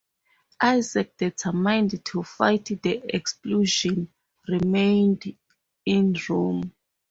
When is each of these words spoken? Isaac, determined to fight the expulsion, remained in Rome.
Isaac, 0.63 1.15
determined 1.15 2.03
to 2.05 2.23
fight 2.23 2.65
the 2.81 3.01
expulsion, 3.15 4.11
remained 4.47 5.37
in 5.85 6.15
Rome. 6.27 6.73